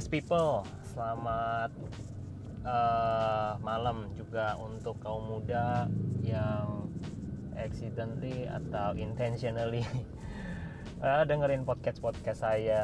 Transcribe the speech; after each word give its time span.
Bless 0.00 0.16
people. 0.16 0.64
Selamat 0.96 1.68
uh, 2.64 3.60
malam 3.60 4.08
juga 4.16 4.56
untuk 4.56 4.96
kaum 4.96 5.28
muda 5.28 5.92
yang 6.24 6.88
accidentally 7.52 8.48
atau 8.48 8.96
intentionally 8.96 9.84
uh, 11.04 11.20
dengerin 11.28 11.68
podcast 11.68 12.00
podcast 12.00 12.40
saya. 12.40 12.80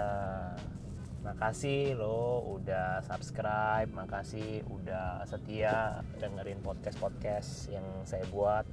Makasih 1.24 1.96
lo 1.96 2.60
udah 2.60 3.00
subscribe, 3.00 3.88
makasih 3.96 4.60
udah 4.68 5.24
setia 5.24 6.04
dengerin 6.20 6.60
podcast 6.60 7.00
podcast 7.00 7.72
yang 7.72 8.04
saya 8.04 8.28
buat. 8.28 8.68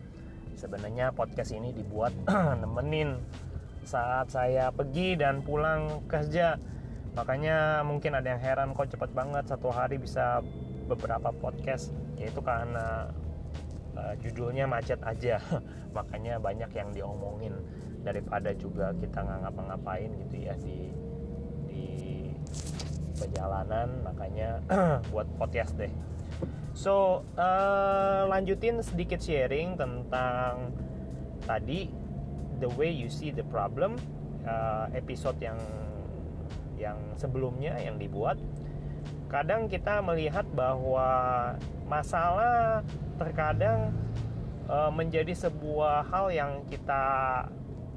Sebenarnya 0.59 1.15
podcast 1.15 1.55
ini 1.55 1.71
dibuat 1.71 2.11
nemenin 2.59 3.23
saat 3.87 4.35
saya 4.35 4.67
pergi 4.75 5.15
dan 5.15 5.47
pulang 5.47 6.03
kerja 6.11 6.59
makanya 7.13 7.85
mungkin 7.85 8.17
ada 8.17 8.33
yang 8.33 8.41
heran 8.41 8.73
kok 8.73 8.89
cepat 8.89 9.13
banget 9.13 9.45
satu 9.45 9.69
hari 9.69 10.01
bisa 10.01 10.41
beberapa 10.85 11.31
podcast. 11.31 11.93
Yaitu 12.19 12.39
karena 12.43 13.09
uh, 13.97 14.13
judulnya 14.21 14.67
macet 14.67 14.99
aja. 15.03 15.39
Makanya 15.97 16.41
banyak 16.41 16.71
yang 16.73 16.89
diomongin 16.91 17.53
daripada 18.03 18.51
juga 18.51 18.91
kita 18.99 19.23
nggak 19.23 19.39
ngapa-ngapain 19.47 20.11
gitu 20.27 20.35
ya 20.43 20.53
di 20.59 20.91
di 21.69 21.85
perjalanan. 23.17 24.03
Makanya 24.03 24.61
buat 25.11 25.27
podcast 25.39 25.77
deh. 25.79 25.91
So 26.73 27.21
uh, 27.37 28.25
lanjutin 28.27 28.81
sedikit 28.81 29.21
sharing 29.21 29.77
tentang 29.77 30.73
tadi 31.45 31.85
the 32.57 32.69
way 32.73 32.89
you 32.89 33.13
see 33.13 33.29
the 33.29 33.45
problem 33.45 33.99
uh, 34.47 34.89
episode 34.97 35.37
yang 35.37 35.59
yang 36.83 36.99
sebelumnya 37.15 37.79
yang 37.79 37.95
dibuat 37.95 38.35
kadang 39.33 39.65
kita 39.65 39.97
melihat 40.05 40.45
bahwa 40.53 41.09
masalah 41.89 42.85
terkadang 43.17 43.89
uh, 44.69 44.93
menjadi 44.93 45.33
sebuah 45.33 46.05
hal 46.05 46.29
yang 46.29 46.51
kita 46.69 47.01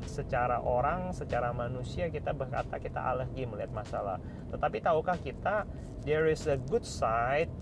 secara 0.09 0.65
orang, 0.65 1.13
secara 1.13 1.53
manusia 1.53 2.09
kita 2.09 2.33
berkata 2.33 2.81
kita 2.81 3.05
alergi 3.05 3.45
melihat 3.45 3.69
masalah. 3.77 4.17
Tetapi 4.49 4.81
tahukah 4.81 5.19
kita 5.21 5.69
there 6.09 6.25
is 6.25 6.49
a 6.49 6.57
good 6.57 6.89
side 6.89 7.53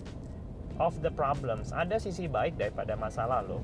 of 0.78 0.94
the 1.02 1.10
problems. 1.10 1.74
Ada 1.74 1.98
sisi 1.98 2.30
baik 2.30 2.54
daripada 2.54 2.94
masalah 2.94 3.42
loh. 3.42 3.62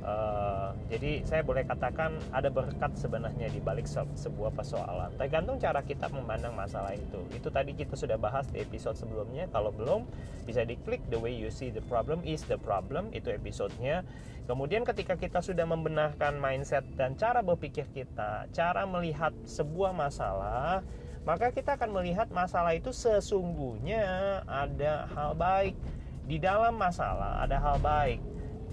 Uh, 0.00 0.72
jadi 0.88 1.20
saya 1.28 1.44
boleh 1.44 1.68
katakan 1.68 2.16
ada 2.32 2.48
berkat 2.48 2.96
sebenarnya 2.96 3.52
di 3.52 3.60
balik 3.60 3.84
se 3.84 4.00
sebuah 4.16 4.56
persoalan. 4.56 5.12
Tergantung 5.20 5.60
cara 5.60 5.84
kita 5.84 6.08
memandang 6.08 6.56
masalah 6.56 6.96
itu. 6.96 7.20
Itu 7.36 7.52
tadi 7.52 7.76
kita 7.76 8.00
sudah 8.00 8.16
bahas 8.16 8.48
di 8.48 8.64
episode 8.64 8.96
sebelumnya. 8.96 9.44
Kalau 9.52 9.68
belum 9.76 10.08
bisa 10.48 10.64
diklik 10.64 11.04
the 11.12 11.20
way 11.20 11.36
you 11.36 11.52
see 11.52 11.68
the 11.68 11.84
problem 11.84 12.24
is 12.24 12.40
the 12.48 12.56
problem 12.56 13.12
itu 13.12 13.28
episodenya. 13.28 14.00
Kemudian 14.48 14.88
ketika 14.88 15.20
kita 15.20 15.44
sudah 15.44 15.68
membenarkan 15.68 16.40
mindset 16.40 16.82
dan 16.96 17.14
cara 17.20 17.44
berpikir 17.44 17.84
kita, 17.92 18.48
cara 18.56 18.88
melihat 18.88 19.36
sebuah 19.44 19.92
masalah, 19.92 20.80
maka 21.28 21.52
kita 21.52 21.76
akan 21.76 21.92
melihat 21.92 22.32
masalah 22.32 22.72
itu 22.72 22.88
sesungguhnya 22.88 24.40
ada 24.48 25.04
hal 25.12 25.36
baik. 25.36 25.76
Di 26.24 26.40
dalam 26.40 26.78
masalah 26.78 27.42
ada 27.42 27.60
hal 27.60 27.82
baik 27.82 28.29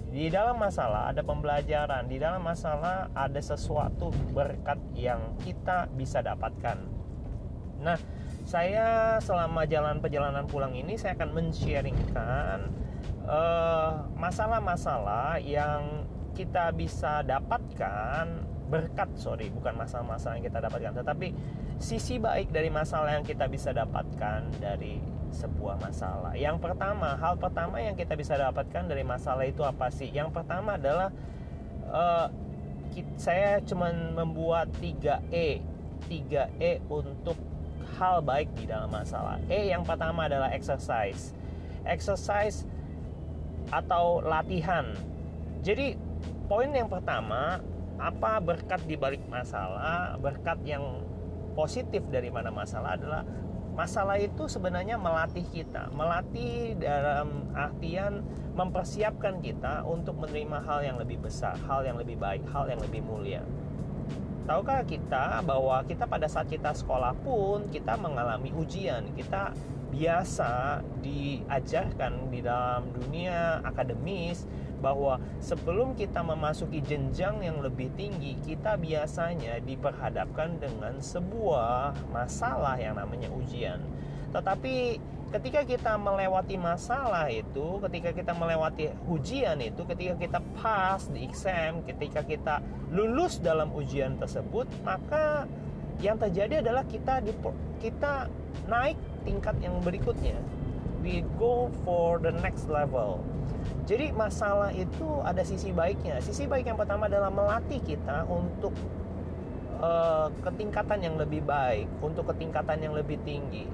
di 0.08 0.32
dalam 0.32 0.56
masalah 0.56 1.12
ada 1.12 1.20
pembelajaran, 1.20 2.08
di 2.08 2.16
dalam 2.16 2.40
masalah 2.40 3.12
ada 3.12 3.40
sesuatu 3.40 4.08
berkat 4.32 4.80
yang 4.96 5.36
kita 5.44 5.84
bisa 5.92 6.24
dapatkan. 6.24 6.80
Nah, 7.78 8.00
saya 8.48 9.20
selama 9.20 9.68
jalan 9.68 10.00
perjalanan 10.00 10.48
pulang 10.48 10.72
ini 10.72 10.96
saya 10.96 11.12
akan 11.14 11.30
men-sharingkan 11.36 12.72
uh, 13.28 14.08
masalah-masalah 14.16 15.38
yang 15.44 16.08
kita 16.32 16.72
bisa 16.72 17.20
dapatkan 17.22 18.57
berkat 18.68 19.08
sorry 19.16 19.48
bukan 19.48 19.74
masalah-masalah 19.74 20.36
yang 20.36 20.46
kita 20.46 20.60
dapatkan 20.60 20.92
tetapi 21.00 21.28
sisi 21.80 22.20
baik 22.20 22.52
dari 22.52 22.68
masalah 22.68 23.16
yang 23.16 23.24
kita 23.24 23.48
bisa 23.48 23.72
dapatkan 23.72 24.44
dari 24.60 25.18
sebuah 25.32 25.76
masalah. 25.80 26.32
Yang 26.34 26.58
pertama, 26.58 27.14
hal 27.16 27.36
pertama 27.36 27.78
yang 27.78 27.94
kita 27.94 28.16
bisa 28.16 28.34
dapatkan 28.36 28.88
dari 28.88 29.04
masalah 29.04 29.44
itu 29.44 29.60
apa 29.62 29.92
sih? 29.92 30.08
Yang 30.08 30.34
pertama 30.34 30.80
adalah 30.80 31.12
uh, 31.92 32.26
saya 33.20 33.60
cuman 33.62 34.16
membuat 34.16 34.72
3E. 34.80 35.60
3E 36.08 36.82
untuk 36.88 37.36
hal 37.98 38.22
baik 38.22 38.48
di 38.54 38.70
dalam 38.70 38.88
masalah. 38.88 39.42
E 39.50 39.68
yang 39.68 39.82
pertama 39.82 40.30
adalah 40.30 40.50
exercise. 40.54 41.34
Exercise 41.82 42.64
atau 43.68 44.22
latihan. 44.22 44.94
Jadi 45.60 45.98
poin 46.46 46.70
yang 46.70 46.86
pertama, 46.86 47.60
apa 47.98 48.38
berkat 48.38 48.80
di 48.86 48.94
balik 48.94 49.22
masalah? 49.26 50.14
Berkat 50.22 50.62
yang 50.62 51.02
positif 51.58 52.06
dari 52.06 52.30
mana 52.30 52.54
masalah 52.54 52.94
adalah 52.94 53.22
masalah 53.74 54.18
itu 54.18 54.46
sebenarnya 54.50 54.98
melatih 54.98 55.46
kita, 55.50 55.90
melatih 55.94 56.78
dalam 56.78 57.50
artian 57.54 58.22
mempersiapkan 58.54 59.38
kita 59.38 59.86
untuk 59.86 60.18
menerima 60.18 60.58
hal 60.66 60.82
yang 60.82 60.96
lebih 60.98 61.22
besar, 61.22 61.54
hal 61.66 61.86
yang 61.86 61.94
lebih 61.98 62.18
baik, 62.18 62.42
hal 62.50 62.66
yang 62.66 62.82
lebih 62.82 63.02
mulia. 63.06 63.42
Tahukah 64.50 64.82
kita 64.82 65.44
bahwa 65.44 65.84
kita 65.84 66.08
pada 66.08 66.26
saat 66.26 66.48
kita 66.48 66.74
sekolah 66.74 67.14
pun 67.22 67.68
kita 67.70 67.94
mengalami 68.00 68.50
ujian, 68.56 69.04
kita 69.14 69.54
biasa 69.92 70.82
diajarkan 71.04 72.32
di 72.32 72.40
dalam 72.44 72.88
dunia 72.92 73.60
akademis 73.64 74.44
bahwa 74.78 75.18
sebelum 75.42 75.98
kita 75.98 76.22
memasuki 76.22 76.80
jenjang 76.80 77.42
yang 77.42 77.58
lebih 77.60 77.90
tinggi, 77.98 78.38
kita 78.42 78.78
biasanya 78.78 79.58
diperhadapkan 79.62 80.58
dengan 80.58 80.98
sebuah 81.02 81.94
masalah 82.14 82.78
yang 82.78 82.96
namanya 82.96 83.28
ujian. 83.34 83.82
Tetapi 84.30 84.98
ketika 85.28 85.60
kita 85.64 85.92
melewati 86.00 86.56
masalah 86.56 87.28
itu, 87.28 87.80
ketika 87.84 88.10
kita 88.16 88.32
melewati 88.32 88.88
ujian 89.08 89.60
itu, 89.60 89.84
ketika 89.84 90.14
kita 90.16 90.40
pass 90.56 91.12
di 91.12 91.28
exam, 91.28 91.84
ketika 91.84 92.24
kita 92.24 92.64
lulus 92.88 93.36
dalam 93.40 93.68
ujian 93.76 94.16
tersebut, 94.16 94.64
maka 94.84 95.44
yang 96.00 96.16
terjadi 96.16 96.62
adalah 96.64 96.86
kita 96.86 97.20
di, 97.20 97.34
kita 97.82 98.30
naik 98.70 98.96
tingkat 99.26 99.56
yang 99.60 99.76
berikutnya. 99.82 100.38
We 100.98 101.22
go 101.38 101.70
for 101.86 102.18
the 102.18 102.34
next 102.34 102.66
level 102.66 103.22
jadi 103.88 104.12
masalah 104.12 104.68
itu 104.76 105.08
ada 105.24 105.40
sisi 105.40 105.72
baiknya. 105.72 106.20
Sisi 106.20 106.44
baik 106.44 106.68
yang 106.68 106.76
pertama 106.76 107.08
adalah 107.08 107.32
melatih 107.32 107.80
kita 107.80 108.28
untuk 108.28 108.76
uh, 109.80 110.28
ketingkatan 110.44 111.00
yang 111.00 111.16
lebih 111.16 111.40
baik, 111.40 111.88
untuk 112.04 112.28
ketingkatan 112.28 112.84
yang 112.84 112.92
lebih 112.92 113.16
tinggi. 113.24 113.64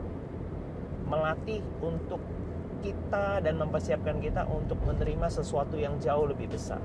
Melatih 1.11 1.61
untuk 1.83 2.23
kita 2.87 3.43
dan 3.43 3.59
mempersiapkan 3.59 4.23
kita 4.23 4.47
untuk 4.47 4.79
menerima 4.87 5.27
sesuatu 5.33 5.75
yang 5.75 5.99
jauh 5.99 6.31
lebih 6.31 6.53
besar. 6.53 6.81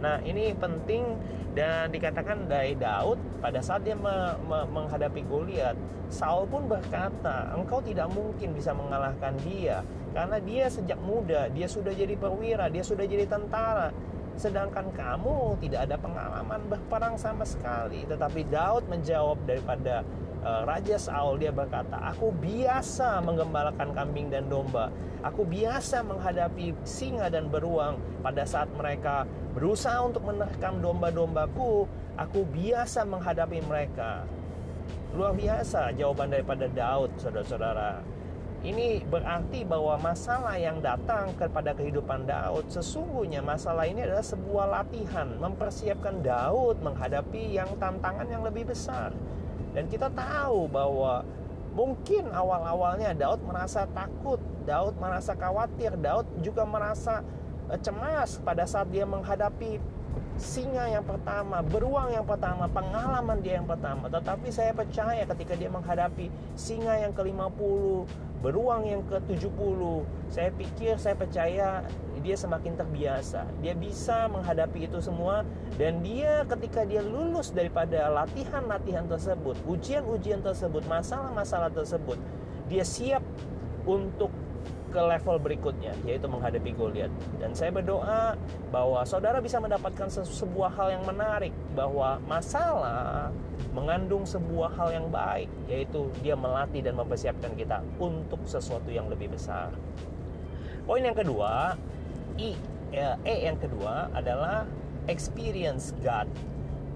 Nah, 0.00 0.16
ini 0.24 0.56
penting 0.56 1.16
dan 1.52 1.92
dikatakan 1.92 2.48
dari 2.48 2.72
Daud 2.78 3.20
pada 3.44 3.60
saat 3.60 3.84
dia 3.84 3.92
me 3.92 4.32
me 4.48 4.64
menghadapi 4.70 5.20
Goliat, 5.28 5.76
Saul 6.08 6.48
pun 6.48 6.66
berkata, 6.66 7.52
"Engkau 7.52 7.84
tidak 7.84 8.08
mungkin 8.10 8.56
bisa 8.56 8.72
mengalahkan 8.72 9.36
dia." 9.44 9.84
Karena 10.10 10.42
dia 10.42 10.66
sejak 10.66 10.98
muda, 10.98 11.46
dia 11.52 11.70
sudah 11.70 11.94
jadi 11.94 12.18
perwira, 12.18 12.66
dia 12.66 12.82
sudah 12.82 13.06
jadi 13.06 13.28
tentara. 13.30 13.94
Sedangkan 14.34 14.90
kamu 14.90 15.60
tidak 15.60 15.86
ada 15.86 15.96
pengalaman 16.00 16.60
berperang 16.66 17.14
sama 17.14 17.44
sekali. 17.46 18.02
Tetapi 18.08 18.48
Daud 18.50 18.88
menjawab 18.88 19.38
daripada 19.46 20.02
Raja 20.40 20.96
Saul, 20.96 21.36
dia 21.36 21.52
berkata, 21.52 22.00
Aku 22.16 22.32
biasa 22.32 23.20
menggembalakan 23.20 23.92
kambing 23.92 24.32
dan 24.32 24.48
domba. 24.48 24.88
Aku 25.20 25.44
biasa 25.44 26.00
menghadapi 26.00 26.72
singa 26.80 27.28
dan 27.28 27.52
beruang 27.52 28.00
pada 28.24 28.48
saat 28.48 28.72
mereka 28.72 29.28
berusaha 29.52 30.00
untuk 30.00 30.24
menerkam 30.24 30.80
domba-dombaku. 30.80 31.84
Aku 32.16 32.48
biasa 32.48 33.04
menghadapi 33.04 33.60
mereka. 33.68 34.24
Luar 35.12 35.36
biasa 35.36 35.92
jawaban 35.92 36.32
daripada 36.32 36.64
Daud, 36.72 37.12
saudara-saudara. 37.20 38.00
Ini 38.60 39.08
berarti 39.08 39.64
bahwa 39.64 39.96
masalah 39.96 40.52
yang 40.60 40.84
datang 40.84 41.32
kepada 41.32 41.72
kehidupan 41.72 42.28
Daud 42.28 42.68
sesungguhnya 42.68 43.40
masalah 43.40 43.88
ini 43.88 44.04
adalah 44.04 44.20
sebuah 44.20 44.66
latihan 44.68 45.32
mempersiapkan 45.40 46.20
Daud 46.20 46.84
menghadapi 46.84 47.56
yang 47.56 47.72
tantangan 47.80 48.28
yang 48.28 48.44
lebih 48.44 48.68
besar. 48.68 49.16
Dan 49.70 49.86
kita 49.86 50.10
tahu 50.10 50.66
bahwa 50.66 51.22
mungkin 51.70 52.26
awal-awalnya 52.34 53.14
Daud 53.14 53.40
merasa 53.46 53.86
takut, 53.94 54.42
Daud 54.66 54.98
merasa 54.98 55.38
khawatir, 55.38 55.94
Daud 55.94 56.26
juga 56.42 56.66
merasa 56.66 57.22
eh, 57.70 57.78
cemas 57.78 58.42
pada 58.42 58.66
saat 58.66 58.90
dia 58.90 59.06
menghadapi 59.06 59.78
singa 60.40 60.88
yang 60.88 61.04
pertama, 61.04 61.60
beruang 61.60 62.10
yang 62.10 62.24
pertama, 62.24 62.66
pengalaman 62.66 63.38
dia 63.44 63.60
yang 63.60 63.68
pertama. 63.68 64.08
Tetapi 64.08 64.48
saya 64.50 64.72
percaya 64.72 65.22
ketika 65.28 65.54
dia 65.54 65.70
menghadapi 65.70 66.32
singa 66.56 66.96
yang 66.96 67.12
ke-50, 67.12 68.08
beruang 68.40 68.88
yang 68.88 69.02
ke-70, 69.06 69.80
saya 70.32 70.50
pikir, 70.56 70.96
saya 70.96 71.14
percaya 71.14 71.84
dia 72.20 72.36
semakin 72.36 72.76
terbiasa. 72.76 73.48
Dia 73.64 73.72
bisa 73.72 74.28
menghadapi 74.28 74.86
itu 74.86 75.00
semua 75.00 75.42
dan 75.76 76.04
dia 76.04 76.44
ketika 76.46 76.84
dia 76.84 77.00
lulus 77.00 77.52
daripada 77.52 78.08
latihan-latihan 78.12 79.08
tersebut, 79.08 79.56
ujian-ujian 79.64 80.44
tersebut, 80.44 80.84
masalah-masalah 80.86 81.72
tersebut, 81.72 82.20
dia 82.68 82.84
siap 82.84 83.24
untuk 83.88 84.30
ke 84.90 84.98
level 84.98 85.38
berikutnya 85.38 85.94
yaitu 86.02 86.26
menghadapi 86.26 86.74
Goliat. 86.74 87.08
Dan 87.38 87.54
saya 87.54 87.70
berdoa 87.70 88.34
bahwa 88.74 89.06
saudara 89.06 89.38
bisa 89.38 89.62
mendapatkan 89.62 90.10
sebuah 90.10 90.70
hal 90.74 90.98
yang 90.98 91.04
menarik 91.06 91.54
bahwa 91.78 92.18
masalah 92.26 93.30
mengandung 93.70 94.26
sebuah 94.26 94.74
hal 94.74 94.90
yang 94.90 95.06
baik 95.08 95.46
yaitu 95.70 96.10
dia 96.20 96.34
melatih 96.34 96.82
dan 96.82 96.98
mempersiapkan 96.98 97.54
kita 97.54 97.86
untuk 98.02 98.42
sesuatu 98.44 98.90
yang 98.90 99.06
lebih 99.06 99.30
besar. 99.30 99.70
Poin 100.90 101.06
yang 101.06 101.14
kedua, 101.14 101.78
I 102.40 102.56
ya, 102.88 103.20
E 103.20 103.44
yang 103.44 103.60
kedua 103.60 104.08
adalah 104.16 104.64
experience 105.12 105.92
God. 106.00 106.26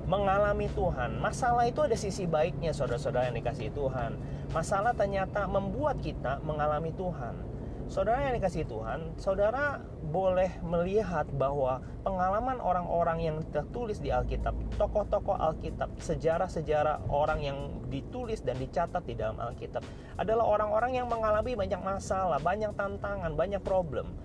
Mengalami 0.04 0.68
Tuhan. 0.76 1.16
Masalah 1.16 1.64
itu 1.64 1.80
ada 1.80 1.96
sisi 1.96 2.28
baiknya 2.28 2.76
saudara-saudara 2.76 3.32
yang 3.32 3.40
dikasih 3.40 3.72
Tuhan. 3.72 4.20
Masalah 4.52 4.92
ternyata 4.92 5.48
membuat 5.48 6.00
kita 6.04 6.44
mengalami 6.44 6.92
Tuhan 6.92 7.54
Saudara 7.84 8.32
yang 8.32 8.40
dikasih 8.40 8.64
Tuhan, 8.64 9.12
saudara 9.20 9.76
boleh 10.08 10.48
melihat 10.64 11.28
bahwa 11.36 11.84
pengalaman 12.00 12.56
orang-orang 12.56 13.18
yang 13.20 13.36
tertulis 13.52 14.00
di 14.00 14.08
Alkitab, 14.08 14.56
tokoh-tokoh 14.80 15.36
Alkitab, 15.36 15.92
sejarah-sejarah 16.00 17.04
orang 17.12 17.44
yang 17.44 17.58
ditulis 17.92 18.40
dan 18.40 18.56
dicatat 18.56 19.04
di 19.04 19.12
dalam 19.12 19.36
Alkitab 19.36 19.84
adalah 20.16 20.48
orang-orang 20.48 20.96
yang 20.96 21.12
mengalami 21.12 21.52
banyak 21.52 21.80
masalah, 21.84 22.40
banyak 22.40 22.72
tantangan, 22.72 23.36
banyak 23.36 23.60
problem. 23.60 24.16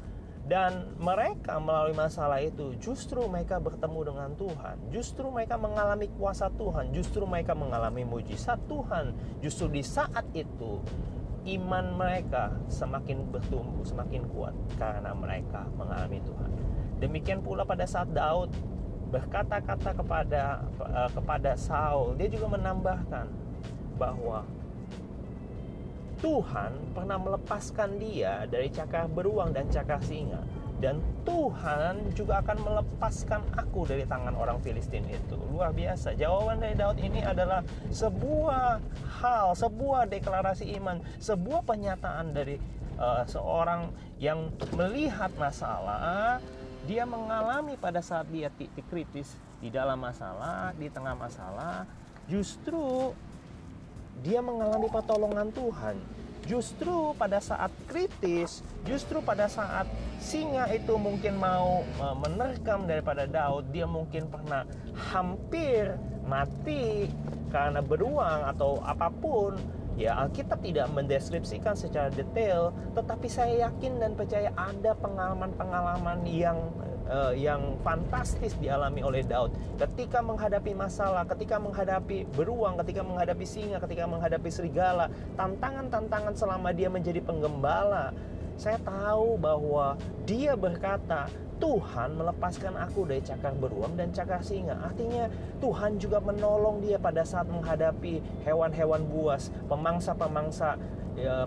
Dan 0.50 0.98
mereka 0.98 1.62
melalui 1.62 1.94
masalah 1.94 2.42
itu 2.42 2.74
justru 2.82 3.22
mereka 3.30 3.62
bertemu 3.62 4.00
dengan 4.02 4.30
Tuhan, 4.34 4.76
justru 4.90 5.30
mereka 5.30 5.62
mengalami 5.62 6.10
kuasa 6.18 6.50
Tuhan, 6.58 6.90
justru 6.90 7.22
mereka 7.30 7.54
mengalami 7.54 8.02
mujizat 8.02 8.58
Tuhan. 8.66 9.14
Justru 9.46 9.70
di 9.70 9.86
saat 9.86 10.26
itu 10.34 10.82
iman 11.54 11.94
mereka 11.94 12.50
semakin 12.66 13.30
bertumbuh, 13.30 13.86
semakin 13.86 14.26
kuat 14.34 14.58
karena 14.82 15.14
mereka 15.14 15.70
mengalami 15.78 16.18
Tuhan. 16.26 16.50
Demikian 16.98 17.46
pula 17.46 17.62
pada 17.62 17.86
saat 17.86 18.10
Daud 18.10 18.50
berkata-kata 19.14 20.02
kepada 20.02 20.66
uh, 20.82 21.10
kepada 21.14 21.54
Saul, 21.58 22.18
dia 22.18 22.26
juga 22.26 22.58
menambahkan 22.58 23.26
bahwa 24.02 24.46
Tuhan 26.20 26.72
pernah 26.92 27.16
melepaskan 27.16 27.96
dia 27.96 28.44
dari 28.48 28.68
cakar 28.68 29.08
beruang 29.08 29.56
dan 29.56 29.72
cakar 29.72 30.04
singa 30.04 30.44
dan 30.80 31.04
Tuhan 31.28 32.16
juga 32.16 32.40
akan 32.40 32.58
melepaskan 32.64 33.44
aku 33.60 33.84
dari 33.84 34.08
tangan 34.08 34.32
orang 34.32 34.64
Filistin 34.64 35.04
itu. 35.12 35.36
Luar 35.52 35.76
biasa. 35.76 36.16
Jawaban 36.16 36.64
dari 36.64 36.76
Daud 36.80 36.98
ini 37.04 37.20
adalah 37.20 37.60
sebuah 37.92 38.80
hal, 39.20 39.60
sebuah 39.60 40.08
deklarasi 40.08 40.72
iman, 40.80 41.04
sebuah 41.20 41.68
pernyataan 41.68 42.32
dari 42.32 42.56
uh, 42.96 43.28
seorang 43.28 43.92
yang 44.24 44.48
melihat 44.72 45.36
masalah, 45.36 46.40
dia 46.88 47.04
mengalami 47.04 47.76
pada 47.76 48.00
saat 48.00 48.32
dia 48.32 48.48
titik 48.48 48.88
kritis 48.88 49.36
di 49.60 49.68
dalam 49.68 50.00
masalah, 50.00 50.72
di 50.80 50.88
tengah 50.88 51.12
masalah, 51.12 51.84
justru 52.32 53.12
dia 54.24 54.44
mengalami 54.44 54.92
pertolongan 54.92 55.52
Tuhan 55.52 55.96
justru 56.50 57.14
pada 57.14 57.38
saat 57.38 57.70
kritis, 57.86 58.66
justru 58.82 59.22
pada 59.22 59.46
saat 59.46 59.86
singa 60.18 60.66
itu 60.74 60.98
mungkin 60.98 61.38
mau 61.38 61.86
e, 61.86 62.06
menerkam 62.26 62.90
daripada 62.90 63.30
Daud, 63.30 63.70
dia 63.70 63.86
mungkin 63.86 64.26
pernah 64.26 64.66
hampir 65.14 65.94
mati 66.26 67.06
karena 67.54 67.86
beruang 67.86 68.50
atau 68.50 68.82
apa 68.82 69.14
pun. 69.14 69.54
Ya, 70.00 70.16
Alkitab 70.16 70.64
tidak 70.64 70.88
mendeskripsikan 70.96 71.76
secara 71.76 72.08
detail, 72.08 72.72
tetapi 72.96 73.28
saya 73.28 73.68
yakin 73.68 74.00
dan 74.00 74.16
percaya 74.16 74.48
ada 74.56 74.96
pengalaman-pengalaman 74.96 76.24
yang 76.24 76.56
uh, 77.10 77.34
yang 77.34 77.76
fantastis 77.82 78.56
dialami 78.62 79.02
oleh 79.02 79.26
Daud 79.26 79.52
ketika 79.82 80.22
menghadapi 80.22 80.72
masalah, 80.78 81.26
ketika 81.26 81.58
menghadapi 81.58 82.30
beruang, 82.38 82.78
ketika 82.86 83.02
menghadapi 83.02 83.44
singa, 83.44 83.82
ketika 83.82 84.06
menghadapi 84.06 84.50
serigala, 84.54 85.10
tantangan-tantangan 85.36 86.38
selama 86.38 86.70
dia 86.72 86.88
menjadi 86.88 87.20
penggembala. 87.20 88.14
Saya 88.60 88.76
tahu 88.84 89.40
bahwa 89.40 89.96
dia 90.28 90.52
berkata, 90.52 91.32
Tuhan 91.60 92.16
melepaskan 92.16 92.76
aku 92.80 93.04
dari 93.04 93.20
cakar 93.20 93.52
beruang 93.60 94.00
dan 94.00 94.16
cakar 94.16 94.40
singa. 94.40 94.80
Artinya 94.80 95.28
Tuhan 95.60 96.00
juga 96.00 96.24
menolong 96.24 96.80
dia 96.80 96.96
pada 96.96 97.28
saat 97.28 97.52
menghadapi 97.52 98.24
hewan-hewan 98.48 99.04
buas, 99.12 99.52
pemangsa-pemangsa 99.68 100.80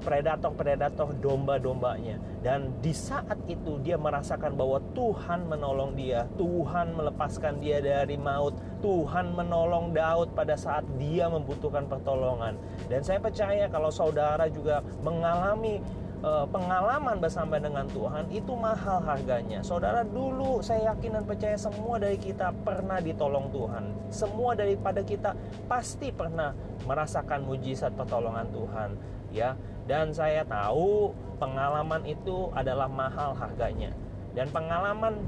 predator-predator 0.05 1.17
domba-dombanya 1.23 2.21
dan 2.43 2.75
di 2.83 2.91
saat 2.91 3.39
itu 3.47 3.79
dia 3.81 3.97
merasakan 3.97 4.59
bahwa 4.59 4.83
Tuhan 4.93 5.47
menolong 5.49 5.95
dia, 5.97 6.27
Tuhan 6.37 6.93
melepaskan 6.99 7.63
dia 7.63 7.79
dari 7.79 8.19
maut, 8.19 8.59
Tuhan 8.83 9.33
menolong 9.33 9.95
Daud 9.95 10.35
pada 10.35 10.59
saat 10.59 10.83
dia 10.99 11.31
membutuhkan 11.31 11.87
pertolongan. 11.87 12.59
Dan 12.91 13.07
saya 13.07 13.23
percaya 13.23 13.71
kalau 13.71 13.89
saudara 13.95 14.51
juga 14.51 14.83
mengalami 15.01 15.79
uh, 16.23 16.47
pengalaman 16.49 17.19
bersama 17.19 17.59
dengan 17.59 17.85
Tuhan 17.91 18.31
itu 18.33 18.55
mahal 18.55 19.03
harganya. 19.03 19.61
Saudara 19.61 20.07
dulu 20.07 20.63
saya 20.63 20.95
yakin 20.95 21.21
dan 21.21 21.25
percaya 21.27 21.59
semua 21.59 21.99
dari 21.99 22.17
kita 22.17 22.55
pernah 22.63 23.03
ditolong 23.03 23.51
Tuhan. 23.51 23.85
Semua 24.09 24.55
daripada 24.57 25.03
kita 25.03 25.37
pasti 25.67 26.15
pernah 26.15 26.55
merasakan 26.87 27.47
mujizat 27.47 27.95
pertolongan 27.95 28.47
Tuhan 28.51 28.91
ya 29.33 29.57
dan 29.89 30.13
saya 30.15 30.45
tahu 30.47 31.11
pengalaman 31.41 32.05
itu 32.07 32.53
adalah 32.55 32.87
mahal 32.87 33.35
harganya 33.35 33.91
dan 34.37 34.47
pengalaman 34.53 35.19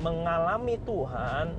mengalami 0.00 0.78
Tuhan 0.86 1.52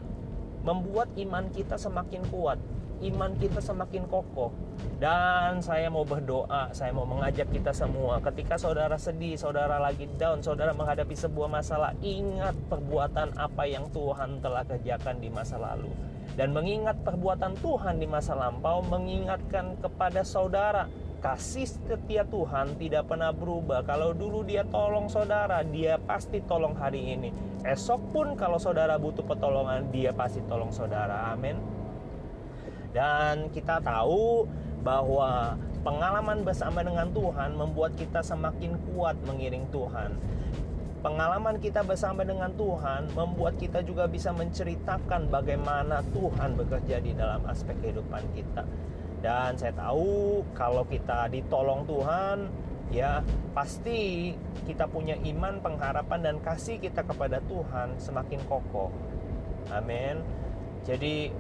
membuat 0.63 1.12
iman 1.15 1.46
kita 1.51 1.75
semakin 1.75 2.24
kuat 2.31 2.58
iman 3.00 3.32
kita 3.39 3.63
semakin 3.63 4.03
kokoh 4.12 4.51
dan 5.00 5.63
saya 5.63 5.88
mau 5.88 6.03
berdoa 6.03 6.72
saya 6.75 6.91
mau 6.91 7.08
mengajak 7.08 7.48
kita 7.51 7.72
semua 7.72 8.20
ketika 8.20 8.60
saudara 8.60 9.00
sedih 9.00 9.39
saudara 9.39 9.79
lagi 9.79 10.08
down 10.20 10.44
saudara 10.44 10.75
menghadapi 10.75 11.15
sebuah 11.15 11.48
masalah 11.48 11.96
ingat 12.03 12.56
perbuatan 12.68 13.36
apa 13.39 13.63
yang 13.63 13.88
Tuhan 13.96 14.44
telah 14.44 14.68
kerjakan 14.68 15.24
di 15.24 15.32
masa 15.32 15.56
lalu 15.56 15.91
dan 16.36 16.51
mengingat 16.51 17.00
perbuatan 17.03 17.56
Tuhan 17.60 18.00
di 18.00 18.08
masa 18.08 18.36
lampau 18.36 18.84
mengingatkan 18.84 19.79
kepada 19.79 20.24
saudara 20.24 20.88
kasih 21.20 21.68
setia 21.68 22.24
Tuhan 22.24 22.79
tidak 22.79 23.12
pernah 23.12 23.36
berubah. 23.36 23.84
Kalau 23.84 24.15
dulu 24.15 24.48
dia 24.48 24.63
tolong 24.63 25.12
saudara, 25.12 25.62
dia 25.68 26.00
pasti 26.00 26.39
tolong 26.48 26.74
hari 26.79 27.12
ini. 27.12 27.29
Esok 27.68 28.15
pun 28.15 28.27
kalau 28.39 28.56
saudara 28.56 28.96
butuh 28.96 29.27
pertolongan, 29.27 29.91
dia 29.91 30.15
pasti 30.15 30.39
tolong 30.48 30.72
saudara. 30.72 31.36
Amin. 31.36 31.78
Dan 32.89 33.53
kita 33.53 33.77
tahu 33.81 34.50
bahwa 34.81 35.53
pengalaman 35.84 36.43
bersama 36.43 36.84
dengan 36.84 37.08
Tuhan 37.12 37.55
membuat 37.55 37.96
kita 37.96 38.24
semakin 38.24 38.75
kuat 38.91 39.15
mengiring 39.27 39.67
Tuhan. 39.69 40.15
Pengalaman 41.00 41.63
kita 41.63 41.79
bersama 41.79 42.27
dengan 42.27 42.51
Tuhan 42.60 43.08
membuat 43.15 43.55
kita 43.55 43.79
juga 43.88 44.03
bisa 44.03 44.36
menceritakan 44.36 45.31
bagaimana 45.31 46.03
Tuhan 46.12 46.60
bekerja 46.60 47.00
di 47.00 47.15
dalam 47.15 47.39
aspek 47.48 47.72
kehidupan 47.79 48.24
kita. 48.36 48.67
Dan 49.24 49.55
saya 49.55 49.72
tahu 49.75 50.43
kalau 50.51 50.84
kita 50.84 51.31
ditolong 51.31 51.88
Tuhan 51.88 52.51
ya 52.89 53.22
pasti 53.55 54.34
kita 54.65 54.89
punya 54.91 55.15
iman 55.15 55.62
pengharapan 55.62 56.19
dan 56.19 56.36
kasih 56.43 56.81
kita 56.84 57.08
kepada 57.08 57.39
Tuhan 57.48 57.96
semakin 57.96 58.41
kokoh. 58.50 58.91
Amin. 59.72 60.19
Jadi 60.84 61.31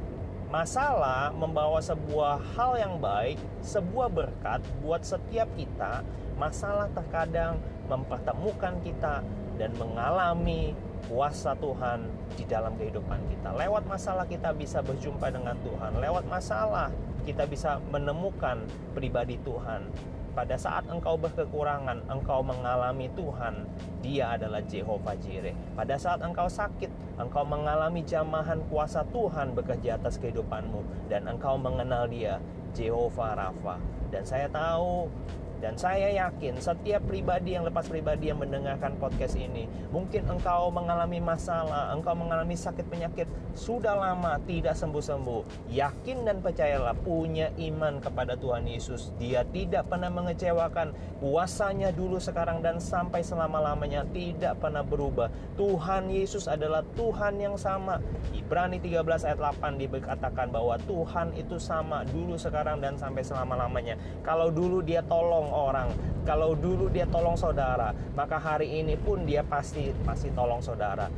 masalah 0.49 1.29
membawa 1.29 1.77
sebuah 1.77 2.41
hal 2.57 2.73
yang 2.81 2.97
baik 2.97 3.37
sebuah 3.61 4.09
berkat 4.09 4.65
buat 4.81 5.05
setiap 5.05 5.45
kita 5.53 6.01
masalah 6.41 6.89
terkadang 6.89 7.61
mempertemukan 7.85 8.81
kita 8.81 9.21
dan 9.61 9.71
mengalami 9.77 10.73
kuasa 11.05 11.53
Tuhan 11.57 12.09
di 12.33 12.43
dalam 12.47 12.75
kehidupan 12.79 13.19
kita. 13.27 13.51
Lewat 13.55 13.83
masalah 13.85 14.23
kita 14.23 14.55
bisa 14.55 14.79
berjumpa 14.79 15.27
dengan 15.31 15.55
Tuhan. 15.59 15.99
Lewat 15.99 16.25
masalah 16.31 16.87
kita 17.27 17.43
bisa 17.43 17.77
menemukan 17.91 18.63
pribadi 18.95 19.35
Tuhan 19.43 19.85
pada 20.33 20.55
saat 20.55 20.85
engkau 20.87 21.17
berkekurangan, 21.17 22.05
engkau 22.07 22.39
mengalami 22.45 23.09
Tuhan, 23.17 23.65
Dia 23.99 24.37
adalah 24.39 24.63
Jehovah 24.63 25.17
Jireh. 25.19 25.53
Pada 25.75 25.95
saat 25.99 26.21
engkau 26.21 26.47
sakit, 26.47 26.89
engkau 27.19 27.43
mengalami 27.43 28.05
jamahan 28.05 28.61
kuasa 28.69 29.03
Tuhan 29.09 29.57
bekerja 29.57 29.97
atas 29.99 30.21
kehidupanmu 30.21 31.11
dan 31.11 31.27
engkau 31.27 31.57
mengenal 31.57 32.07
Dia, 32.07 32.37
Jehovah 32.73 33.35
Rafa. 33.35 33.81
Dan 34.09 34.23
saya 34.25 34.49
tahu 34.49 35.09
dan 35.59 35.75
saya 35.75 36.07
yakin 36.27 36.55
setiap 36.59 37.03
pribadi 37.03 37.55
yang 37.55 37.67
lepas 37.67 37.87
pribadi 37.91 38.31
yang 38.31 38.39
mendengarkan 38.39 38.95
podcast 38.95 39.35
ini, 39.35 39.67
mungkin 39.91 40.27
engkau 40.31 40.71
mengalami 40.71 41.19
masalah, 41.19 41.91
engkau 41.91 42.15
mengalami 42.15 42.55
sakit 42.55 42.87
penyakit 42.87 43.27
sudah 43.59 43.91
lama 43.91 44.39
tidak 44.47 44.77
sembuh-sembuh. 44.77 45.69
Yakin 45.73 46.23
dan 46.23 46.39
percayalah 46.39 46.95
punya 46.95 47.51
iman 47.59 47.99
kepada 47.99 48.39
Tuhan 48.39 48.63
Yesus. 48.63 49.11
Dia 49.19 49.43
tidak 49.43 49.91
pernah 49.91 50.07
mengecewakan. 50.07 50.95
Kuasanya 51.19 51.91
dulu, 51.91 52.21
sekarang 52.21 52.63
dan 52.63 52.79
sampai 52.79 53.19
selama-lamanya 53.19 54.07
tidak 54.15 54.63
pernah 54.63 54.85
berubah. 54.85 55.27
Tuhan 55.59 56.07
Yesus 56.07 56.47
adalah 56.47 56.85
Tuhan 56.95 57.35
yang 57.41 57.59
sama. 57.59 57.99
Ibrani 58.31 58.79
13 58.79 59.27
ayat 59.27 59.39
8 59.41 59.75
dikatakan 59.75 60.47
bahwa 60.53 60.79
Tuhan 60.87 61.35
itu 61.35 61.59
sama 61.59 62.07
dulu, 62.07 62.39
sekarang 62.39 62.79
dan 62.79 62.95
sampai 62.95 63.25
selama-lamanya. 63.25 63.99
Kalau 64.23 64.47
dulu 64.47 64.79
dia 64.79 65.03
tolong 65.03 65.48
orang. 65.49 65.91
Kalau 66.23 66.53
dulu 66.53 66.87
dia 66.93 67.09
tolong 67.09 67.35
saudara, 67.35 67.91
maka 68.13 68.37
hari 68.37 68.79
ini 68.79 68.95
pun 68.95 69.25
dia 69.25 69.41
pasti 69.41 69.89
pasti 70.05 70.29
tolong 70.31 70.61
saudara. 70.61 71.09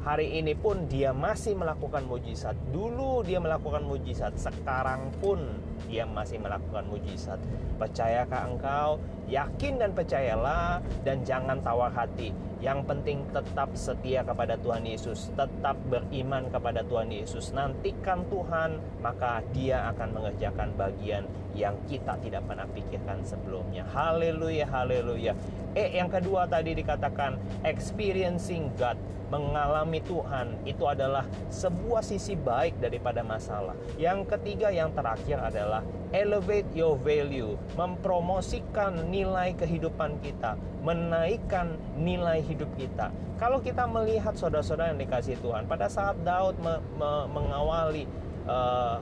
Hari 0.00 0.40
ini 0.40 0.56
pun 0.56 0.88
dia 0.88 1.12
masih 1.12 1.52
melakukan 1.52 2.08
mujizat. 2.08 2.56
Dulu 2.72 3.20
dia 3.20 3.36
melakukan 3.36 3.84
mujizat, 3.84 4.32
sekarang 4.40 5.12
pun 5.20 5.44
dia 5.92 6.08
masih 6.08 6.40
melakukan 6.40 6.88
mujizat. 6.88 7.36
Percayakah 7.76 8.48
engkau? 8.48 8.96
Yakin 9.28 9.76
dan 9.76 9.92
percayalah 9.92 10.80
dan 11.04 11.20
jangan 11.20 11.60
tawar 11.60 11.92
hati. 11.92 12.32
Yang 12.60 12.78
penting 12.84 13.24
tetap 13.32 13.72
setia 13.72 14.20
kepada 14.20 14.60
Tuhan 14.60 14.84
Yesus, 14.84 15.32
tetap 15.32 15.80
beriman 15.88 16.52
kepada 16.52 16.84
Tuhan 16.84 17.08
Yesus. 17.08 17.56
Nantikan 17.56 18.28
Tuhan, 18.28 18.76
maka 19.00 19.40
Dia 19.56 19.88
akan 19.96 20.08
mengerjakan 20.12 20.76
bagian 20.76 21.24
yang 21.56 21.74
kita 21.88 22.20
tidak 22.20 22.44
pernah 22.44 22.68
pikirkan 22.68 23.24
sebelumnya. 23.24 23.82
Haleluya, 23.90 24.68
haleluya. 24.68 25.32
Eh, 25.72 25.96
yang 25.96 26.12
kedua 26.12 26.46
tadi 26.46 26.76
dikatakan 26.76 27.40
experiencing 27.64 28.74
God, 28.76 28.98
mengalami 29.30 30.02
Tuhan 30.02 30.58
itu 30.66 30.82
adalah 30.84 31.22
sebuah 31.48 32.02
sisi 32.02 32.34
baik 32.34 32.82
daripada 32.82 33.22
masalah. 33.22 33.78
Yang 33.94 34.36
ketiga, 34.36 34.74
yang 34.74 34.90
terakhir 34.90 35.38
adalah 35.38 35.86
elevate 36.10 36.66
your 36.74 36.98
value, 36.98 37.54
mempromosikan 37.78 39.06
nilai 39.06 39.54
kehidupan 39.54 40.18
kita, 40.18 40.58
menaikkan 40.82 41.78
nilai 41.94 42.42
hidup 42.50 42.70
kita. 42.74 43.14
Kalau 43.38 43.62
kita 43.62 43.86
melihat 43.86 44.34
saudara-saudara 44.34 44.92
yang 44.92 45.00
dikasih 45.00 45.38
Tuhan, 45.38 45.70
pada 45.70 45.86
saat 45.86 46.18
Daud 46.26 46.58
me 46.58 46.82
me 46.98 47.10
mengawali 47.30 48.04
uh, 48.50 48.98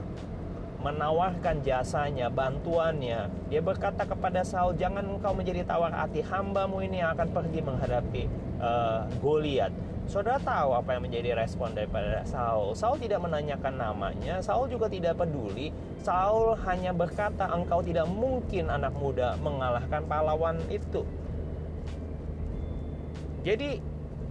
menawarkan 0.79 1.59
jasanya, 1.59 2.31
bantuannya. 2.31 3.27
Dia 3.51 3.59
berkata 3.59 4.07
kepada 4.07 4.47
Saul, 4.47 4.79
"Jangan 4.79 5.03
engkau 5.03 5.35
menjadi 5.35 5.67
tawar 5.67 5.91
hati, 5.91 6.23
hambamu 6.23 6.79
ini 6.79 7.03
akan 7.03 7.27
pergi 7.35 7.59
menghadapi 7.59 8.23
uh, 8.63 9.03
Goliat." 9.19 9.75
Saudara 10.09 10.41
tahu 10.41 10.73
apa 10.73 10.97
yang 10.97 11.05
menjadi 11.05 11.37
respon 11.37 11.77
daripada 11.77 12.25
Saul? 12.25 12.73
Saul 12.73 12.97
tidak 12.97 13.21
menanyakan 13.21 13.77
namanya, 13.77 14.41
Saul 14.41 14.65
juga 14.65 14.89
tidak 14.89 15.21
peduli. 15.21 15.69
Saul 16.01 16.57
hanya 16.65 16.95
berkata, 16.95 17.45
"Engkau 17.51 17.83
tidak 17.85 18.09
mungkin 18.09 18.71
anak 18.71 18.95
muda 18.95 19.35
mengalahkan 19.37 20.01
pahlawan 20.07 20.57
itu." 20.71 21.05
Jadi 23.49 23.81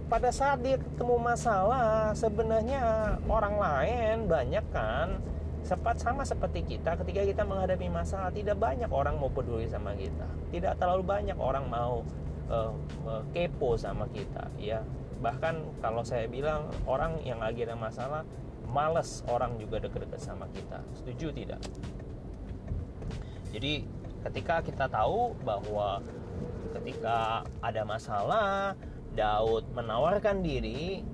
pada 0.07 0.31
saat 0.31 0.63
dia 0.63 0.79
ketemu 0.79 1.19
masalah, 1.19 2.15
sebenarnya 2.15 3.19
orang 3.27 3.59
lain 3.59 4.15
banyak 4.31 4.63
kan 4.71 5.19
Sepat 5.59 5.99
sama 5.99 6.23
seperti 6.23 6.63
kita 6.63 6.95
ketika 7.03 7.21
kita 7.27 7.43
menghadapi 7.43 7.91
masalah 7.91 8.31
tidak 8.31 8.55
banyak 8.57 8.87
orang 8.89 9.19
mau 9.19 9.27
peduli 9.27 9.67
sama 9.67 9.91
kita. 9.93 10.25
Tidak 10.49 10.73
terlalu 10.79 11.03
banyak 11.03 11.37
orang 11.37 11.67
mau 11.67 12.01
uh, 12.47 12.73
uh, 13.05 13.23
kepo 13.35 13.75
sama 13.75 14.07
kita 14.09 14.47
ya. 14.55 14.81
Bahkan 15.19 15.83
kalau 15.83 16.01
saya 16.01 16.31
bilang 16.31 16.71
orang 16.87 17.19
yang 17.27 17.43
lagi 17.43 17.67
ada 17.67 17.75
masalah 17.75 18.23
males 18.71 19.21
orang 19.27 19.59
juga 19.59 19.83
deket-deket 19.83 20.21
sama 20.23 20.47
kita. 20.55 20.79
Setuju 20.95 21.35
tidak? 21.35 21.61
Jadi 23.51 23.83
ketika 24.25 24.63
kita 24.63 24.87
tahu 24.87 25.35
bahwa 25.43 25.99
ketika 26.79 27.43
ada 27.59 27.83
masalah 27.83 28.73
Daud 29.13 29.69
menawarkan 29.73 30.41
diri 30.41 31.05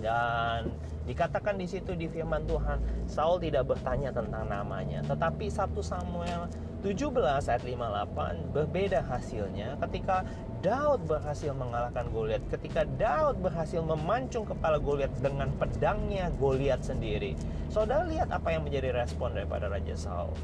dan 0.00 0.72
Dikatakan 1.10 1.58
di 1.58 1.66
situ 1.66 1.96
di 1.98 2.06
firman 2.06 2.46
Tuhan, 2.46 2.78
Saul 3.10 3.42
tidak 3.42 3.72
bertanya 3.72 4.14
tentang 4.14 4.46
namanya, 4.46 5.02
tetapi 5.02 5.50
1 5.50 5.74
Samuel 5.82 6.46
17 6.86 7.50
ayat 7.50 7.62
58 7.66 8.54
berbeda 8.54 9.02
hasilnya 9.04 9.74
ketika 9.88 10.22
Daud 10.62 11.08
berhasil 11.10 11.50
mengalahkan 11.56 12.06
Goliat, 12.14 12.44
ketika 12.52 12.86
Daud 12.86 13.42
berhasil 13.42 13.82
memancung 13.82 14.46
kepala 14.46 14.78
Goliat 14.78 15.10
dengan 15.18 15.50
pedangnya 15.58 16.30
Goliat 16.36 16.84
sendiri. 16.84 17.34
Saudara 17.72 18.06
lihat 18.06 18.28
apa 18.30 18.54
yang 18.54 18.62
menjadi 18.62 18.94
respon 18.94 19.34
daripada 19.34 19.66
Raja 19.66 19.98
Saul. 19.98 20.36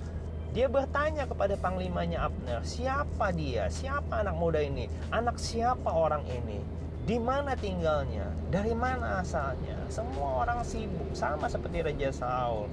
Dia 0.57 0.73
bertanya 0.73 1.29
kepada 1.29 1.53
panglimanya 1.61 2.33
Abner, 2.33 2.65
siapa 2.65 3.29
dia? 3.29 3.69
Siapa 3.69 4.25
anak 4.25 4.41
muda 4.41 4.65
ini? 4.65 4.89
Anak 5.13 5.37
siapa 5.37 5.93
orang 5.93 6.25
ini? 6.33 6.65
di 7.07 7.23
mana 7.23 7.55
tinggalnya, 7.55 8.27
dari 8.51 8.75
mana 8.75 9.23
asalnya. 9.23 9.79
Semua 9.87 10.43
orang 10.43 10.67
sibuk, 10.67 11.15
sama 11.15 11.47
seperti 11.47 11.87
Raja 11.87 12.11
Saul. 12.11 12.67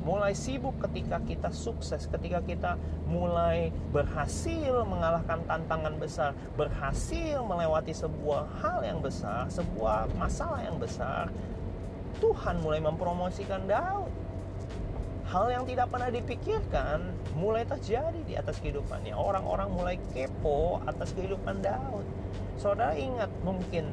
Mulai 0.00 0.32
sibuk 0.32 0.80
ketika 0.80 1.20
kita 1.20 1.52
sukses, 1.52 2.08
ketika 2.08 2.40
kita 2.40 2.80
mulai 3.04 3.68
berhasil 3.92 4.80
mengalahkan 4.88 5.44
tantangan 5.44 5.92
besar, 6.00 6.32
berhasil 6.56 7.44
melewati 7.44 7.92
sebuah 7.92 8.48
hal 8.64 8.80
yang 8.80 9.04
besar, 9.04 9.44
sebuah 9.52 10.08
masalah 10.16 10.64
yang 10.64 10.80
besar. 10.80 11.28
Tuhan 12.16 12.64
mulai 12.64 12.80
mempromosikan 12.80 13.68
Daud. 13.68 14.08
Hal 15.26 15.50
yang 15.50 15.64
tidak 15.66 15.90
pernah 15.90 16.06
dipikirkan 16.06 17.02
mulai 17.34 17.66
terjadi 17.66 18.20
di 18.22 18.38
atas 18.38 18.62
kehidupannya. 18.62 19.12
Orang-orang 19.12 19.68
mulai 19.74 19.96
kepo 20.14 20.78
atas 20.86 21.10
kehidupan 21.12 21.60
Daud 21.66 22.06
Saudara 22.56 22.96
ingat 22.96 23.28
mungkin 23.44 23.92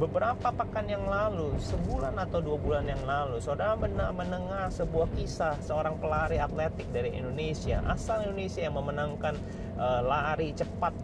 beberapa 0.00 0.48
pekan 0.48 0.88
yang 0.88 1.04
lalu, 1.04 1.52
sebulan 1.60 2.16
atau 2.16 2.40
dua 2.40 2.56
bulan 2.56 2.86
yang 2.88 3.02
lalu, 3.04 3.36
saudara 3.42 3.76
mendengar 4.14 4.72
sebuah 4.72 5.10
kisah 5.18 5.58
seorang 5.60 5.98
pelari 6.00 6.40
atletik 6.40 6.88
dari 6.88 7.18
Indonesia, 7.18 7.84
asal 7.84 8.24
Indonesia 8.24 8.64
yang 8.64 8.78
memenangkan 8.78 9.34
uh, 9.76 10.00
lari 10.00 10.54
cepat, 10.56 10.94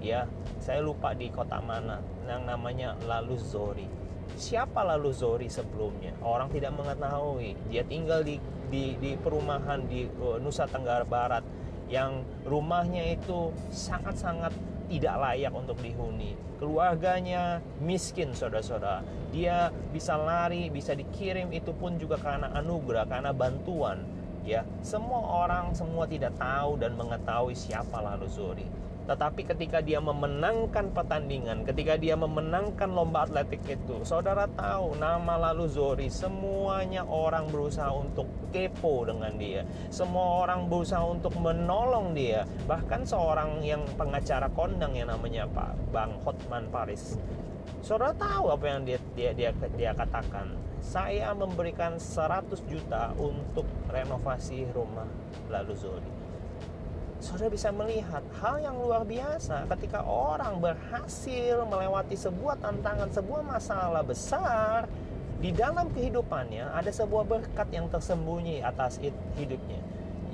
ya. 0.00 0.24
Saya 0.62 0.80
lupa 0.80 1.12
di 1.12 1.28
kota 1.28 1.60
mana, 1.60 2.00
yang 2.24 2.48
namanya 2.48 2.96
Lalu 3.04 3.36
Zori. 3.36 4.03
Siapa 4.34 4.82
Lalu 4.82 5.10
Zori 5.14 5.48
sebelumnya? 5.48 6.10
Orang 6.22 6.50
tidak 6.50 6.74
mengetahui. 6.74 7.54
Dia 7.70 7.86
tinggal 7.86 8.26
di 8.26 8.42
di, 8.66 8.98
di 8.98 9.14
perumahan 9.14 9.86
di 9.86 10.10
uh, 10.18 10.42
Nusa 10.42 10.66
Tenggara 10.66 11.06
Barat 11.06 11.46
yang 11.86 12.26
rumahnya 12.42 13.14
itu 13.14 13.54
sangat-sangat 13.70 14.50
tidak 14.90 15.14
layak 15.20 15.52
untuk 15.54 15.78
dihuni. 15.80 16.34
Keluarganya 16.58 17.60
miskin, 17.80 18.32
saudara-saudara. 18.32 19.04
Dia 19.30 19.70
bisa 19.92 20.16
lari, 20.16 20.68
bisa 20.68 20.96
dikirim 20.96 21.50
itu 21.52 21.72
pun 21.76 21.96
juga 22.00 22.18
karena 22.20 22.52
anugerah, 22.56 23.04
karena 23.08 23.30
bantuan. 23.30 24.02
Ya, 24.44 24.60
semua 24.84 25.44
orang 25.44 25.72
semua 25.72 26.04
tidak 26.04 26.36
tahu 26.36 26.76
dan 26.76 26.92
mengetahui 27.00 27.56
siapa 27.56 27.96
lalu 27.96 28.28
Zuri. 28.28 28.66
Tetapi 29.04 29.44
ketika 29.44 29.84
dia 29.84 30.00
memenangkan 30.00 30.88
pertandingan, 30.96 31.68
ketika 31.68 32.00
dia 32.00 32.16
memenangkan 32.16 32.88
lomba 32.88 33.28
atletik 33.28 33.60
itu, 33.68 34.00
saudara 34.00 34.48
tahu 34.48 34.96
nama 34.96 35.36
lalu 35.50 35.68
Zori, 35.68 36.08
semuanya 36.08 37.04
orang 37.04 37.52
berusaha 37.52 37.92
untuk 37.92 38.24
kepo 38.48 39.04
dengan 39.04 39.36
dia. 39.36 39.68
Semua 39.92 40.48
orang 40.48 40.72
berusaha 40.72 41.04
untuk 41.04 41.36
menolong 41.36 42.16
dia. 42.16 42.48
Bahkan 42.64 43.04
seorang 43.04 43.60
yang 43.60 43.84
pengacara 44.00 44.48
kondang 44.56 44.96
yang 44.96 45.12
namanya 45.12 45.44
Pak 45.52 45.92
Bang 45.92 46.16
Hotman 46.24 46.72
Paris. 46.72 47.20
Saudara 47.84 48.16
tahu 48.16 48.56
apa 48.56 48.64
yang 48.64 48.88
dia 48.88 48.96
dia 49.12 49.30
dia, 49.36 49.50
dia 49.76 49.92
katakan? 49.92 50.48
Saya 50.80 51.32
memberikan 51.36 52.00
100 52.00 52.60
juta 52.68 53.12
untuk 53.20 53.68
renovasi 53.92 54.64
rumah 54.72 55.08
lalu 55.52 55.72
Zori 55.76 56.23
saudara 57.24 57.48
bisa 57.48 57.72
melihat 57.72 58.20
hal 58.44 58.60
yang 58.60 58.76
luar 58.76 59.00
biasa 59.08 59.64
ketika 59.72 60.04
orang 60.04 60.60
berhasil 60.60 61.64
melewati 61.64 62.20
sebuah 62.20 62.60
tantangan, 62.60 63.08
sebuah 63.08 63.40
masalah 63.40 64.04
besar 64.04 64.84
di 65.40 65.48
dalam 65.48 65.88
kehidupannya 65.96 66.68
ada 66.76 66.92
sebuah 66.92 67.24
berkat 67.24 67.72
yang 67.72 67.88
tersembunyi 67.88 68.60
atas 68.60 69.00
hidupnya 69.40 69.80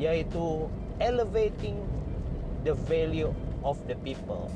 yaitu 0.02 0.66
elevating 0.98 1.78
the 2.66 2.74
value 2.90 3.30
of 3.62 3.78
the 3.86 3.94
people. 4.02 4.50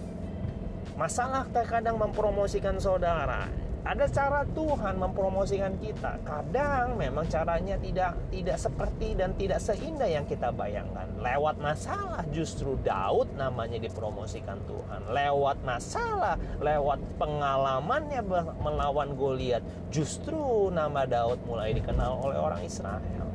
Masalah 0.99 1.47
terkadang 1.55 2.03
mempromosikan 2.03 2.83
saudara 2.83 3.47
ada 3.85 4.09
cara 4.09 4.49
Tuhan 4.57 4.97
mempromosikan 4.97 5.77
kita. 5.77 6.17
Kadang 6.25 6.97
memang 6.97 7.29
caranya 7.29 7.77
tidak 7.77 8.17
tidak 8.33 8.57
seperti 8.57 9.13
dan 9.13 9.37
tidak 9.37 9.61
seindah 9.61 10.09
yang 10.09 10.25
kita 10.25 10.49
bayangkan. 10.49 11.05
Lewat 11.21 11.61
masalah 11.61 12.25
justru 12.33 12.81
Daud 12.81 13.37
namanya 13.37 13.77
dipromosikan 13.77 14.57
Tuhan. 14.65 15.13
Lewat 15.13 15.61
masalah, 15.69 16.41
lewat 16.65 16.97
pengalamannya 17.21 18.25
melawan 18.65 19.13
Goliat, 19.21 19.61
justru 19.93 20.73
nama 20.73 21.05
Daud 21.05 21.45
mulai 21.45 21.77
dikenal 21.77 22.25
oleh 22.25 22.41
orang 22.41 22.65
Israel. 22.65 23.29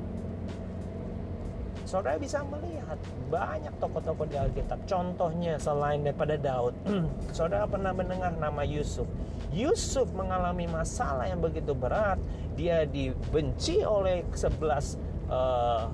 Saudara 1.86 2.22
bisa 2.22 2.46
melihat 2.46 2.98
banyak 3.34 3.74
tokoh-tokoh 3.82 4.30
di 4.30 4.38
Alkitab. 4.38 4.86
Contohnya 4.86 5.58
selain 5.58 6.06
daripada 6.06 6.38
Daud, 6.38 6.74
saudara 7.38 7.66
pernah 7.66 7.94
mendengar 7.94 8.34
nama 8.38 8.62
Yusuf. 8.62 9.10
Yusuf 9.50 10.10
mengalami 10.14 10.70
masalah 10.70 11.26
yang 11.26 11.42
begitu 11.42 11.74
berat. 11.74 12.22
Dia 12.54 12.86
dibenci 12.86 13.82
oleh 13.82 14.26
sebelas 14.36 15.00
uh, 15.32 15.90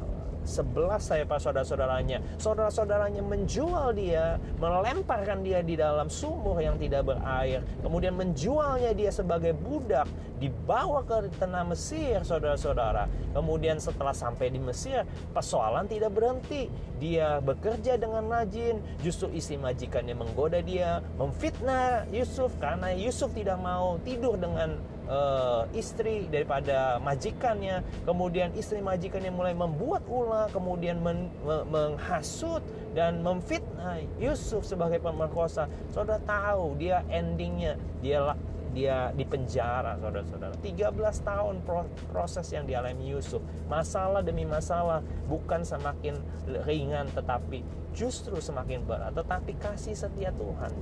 sebelas 0.46 1.10
saya 1.10 1.26
pak 1.26 1.42
saudara-saudaranya. 1.42 2.22
Saudara-saudaranya 2.40 3.26
menjual 3.26 3.98
dia 3.98 4.38
melemparkan 4.62 5.42
dia 5.42 5.60
di 5.66 5.76
dalam 5.76 6.08
sumur 6.08 6.62
yang 6.62 6.78
tidak 6.78 7.12
berair. 7.12 7.66
Kemudian 7.82 8.14
menjualnya 8.16 8.94
dia 8.94 9.12
sebagai 9.12 9.52
budak 9.58 10.08
dibawa 10.38 11.02
ke 11.04 11.32
tanah 11.42 11.66
Mesir 11.68 12.22
saudara-saudara. 12.22 13.10
Kemudian 13.34 13.82
setelah 13.82 14.14
sampai 14.14 14.54
di 14.54 14.62
Mesir 14.62 15.04
persoalan 15.34 15.90
tidak 15.90 16.14
berhenti. 16.14 16.70
Dia 17.02 17.42
bekerja 17.42 18.00
dengan 18.00 18.30
rajin. 18.30 18.80
Justru 19.02 19.34
istri 19.36 19.60
majikannya 19.60 20.16
menggoda 20.16 20.62
dia 20.62 21.04
memfitnah 21.18 22.08
Yusuf 22.14 22.54
karena 22.62 22.94
Yusuf 22.96 23.34
tidak 23.34 23.60
mau 23.60 23.98
tidur 24.06 24.38
dengan 24.38 24.78
uh, 25.10 25.64
istri 25.74 26.28
daripada 26.30 26.98
majikannya. 27.02 27.82
Kemudian 28.06 28.54
istri 28.58 28.82
majikannya 28.82 29.32
mulai 29.34 29.54
membuat 29.58 30.06
ulah 30.10 30.50
kemudian 30.52 31.02
men, 31.02 31.30
me, 31.42 31.66
menghasut 31.70 32.62
dan 32.94 33.22
memfitnah 33.22 34.02
Yusuf 34.18 34.66
sebagai 34.66 35.02
pemerkosa. 35.02 35.70
Saudara 35.94 36.22
tahu 36.24 36.78
dia 36.78 37.02
endingnya 37.10 37.78
dia 38.02 38.34
dia 38.76 39.08
di 39.16 39.24
penjara 39.24 39.96
saudara-saudara. 40.04 40.60
13 40.60 40.92
tahun 41.24 41.56
proses 42.12 42.48
yang 42.52 42.68
dialami 42.68 43.16
Yusuf. 43.16 43.40
Masalah 43.72 44.20
demi 44.20 44.44
masalah 44.44 45.00
bukan 45.32 45.64
semakin 45.64 46.20
ringan 46.68 47.08
tetapi 47.16 47.64
justru 47.96 48.36
semakin 48.44 48.84
berat. 48.84 49.16
Tetapi 49.16 49.56
kasih 49.64 49.96
setia 49.96 50.36
Tuhan 50.36 50.76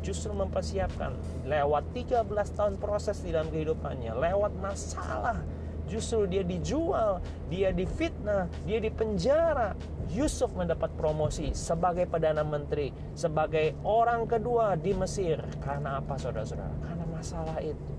justru 0.00 0.32
mempersiapkan 0.32 1.14
lewat 1.46 1.84
13 1.92 2.26
tahun 2.56 2.74
proses 2.80 3.20
di 3.22 3.32
dalam 3.32 3.48
kehidupannya 3.52 4.12
lewat 4.16 4.52
masalah 4.60 5.40
justru 5.86 6.26
dia 6.26 6.42
dijual 6.42 7.22
dia 7.46 7.70
difitnah 7.70 8.50
dia 8.66 8.78
dipenjara. 8.82 9.74
Yusuf 10.06 10.54
mendapat 10.54 10.94
promosi 10.94 11.50
sebagai 11.50 12.06
perdana 12.06 12.46
menteri 12.46 12.94
sebagai 13.18 13.74
orang 13.82 14.30
kedua 14.30 14.78
di 14.78 14.94
Mesir. 14.94 15.42
Karena 15.58 15.98
apa 15.98 16.14
saudara-saudara? 16.14 16.78
Karena 16.78 17.04
masalah 17.10 17.58
itu. 17.58 17.90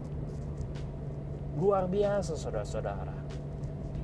Luar 1.59 1.83
biasa 1.91 2.39
saudara-saudara 2.39 3.26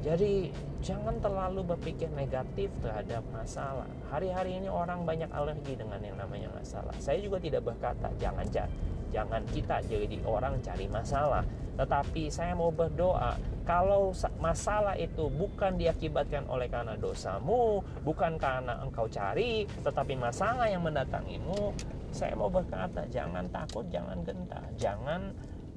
jadi 0.03 0.51
jangan 0.83 1.15
terlalu 1.23 1.63
berpikir 1.63 2.11
negatif 2.11 2.67
terhadap 2.83 3.23
masalah. 3.31 3.87
Hari-hari 4.11 4.59
ini 4.59 4.67
orang 4.67 5.07
banyak 5.07 5.31
alergi 5.31 5.79
dengan 5.79 6.03
yang 6.03 6.19
namanya 6.19 6.51
masalah. 6.51 6.91
Saya 6.99 7.23
juga 7.23 7.39
tidak 7.39 7.63
berkata 7.63 8.11
jangan 8.19 8.43
jangan 9.15 9.41
kita 9.55 9.79
jadi 9.87 10.19
orang 10.27 10.59
cari 10.59 10.91
masalah. 10.91 11.47
Tetapi 11.79 12.27
saya 12.27 12.51
mau 12.51 12.69
berdoa 12.69 13.39
kalau 13.63 14.11
masalah 14.43 14.99
itu 14.99 15.31
bukan 15.31 15.79
diakibatkan 15.79 16.43
oleh 16.51 16.67
karena 16.67 16.99
dosamu, 16.99 17.79
bukan 18.03 18.35
karena 18.35 18.83
engkau 18.83 19.07
cari, 19.07 19.63
tetapi 19.87 20.19
masalah 20.19 20.67
yang 20.67 20.83
mendatangimu, 20.83 21.71
saya 22.11 22.35
mau 22.35 22.51
berkata 22.51 23.07
jangan 23.07 23.47
takut, 23.49 23.87
jangan 23.87 24.19
gentar, 24.27 24.67
jangan 24.75 25.31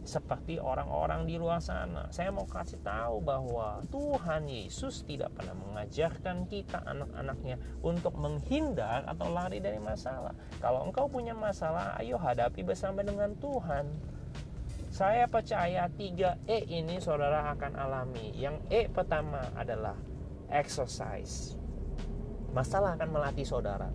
seperti 0.06 0.62
orang-orang 0.62 1.26
di 1.26 1.34
luar 1.36 1.58
sana. 1.58 2.06
Saya 2.14 2.30
mau 2.30 2.46
kasih 2.46 2.78
tahu 2.80 3.20
bahwa 3.20 3.82
Tuhan 3.90 4.46
Yesus 4.46 5.02
tidak 5.02 5.34
pernah 5.34 5.58
mengajarkan 5.58 6.46
kita 6.46 6.80
anak-anaknya 6.86 7.58
untuk 7.82 8.14
menghindar 8.14 9.02
atau 9.04 9.28
lari 9.34 9.58
dari 9.58 9.82
masalah. 9.82 10.32
Kalau 10.62 10.86
engkau 10.86 11.10
punya 11.10 11.34
masalah, 11.34 11.98
ayo 11.98 12.16
hadapi 12.16 12.62
bersama 12.62 13.02
dengan 13.02 13.34
Tuhan. 13.36 13.90
Saya 14.94 15.28
percaya 15.28 15.90
3E 15.92 16.70
ini 16.72 17.02
saudara 17.02 17.52
akan 17.52 17.76
alami. 17.76 18.32
Yang 18.32 18.56
E 18.72 18.80
pertama 18.88 19.42
adalah 19.52 19.98
exercise. 20.48 21.58
Masalah 22.54 22.96
akan 22.96 23.10
melatih 23.12 23.44
saudara. 23.44 23.92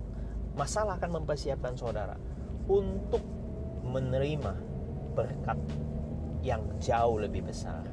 Masalah 0.54 1.00
akan 1.00 1.24
mempersiapkan 1.24 1.74
saudara 1.74 2.20
untuk 2.68 3.24
menerima 3.82 4.54
berkat 5.18 5.58
yang 6.42 6.62
jauh 6.82 7.22
lebih 7.22 7.46
besar. 7.46 7.86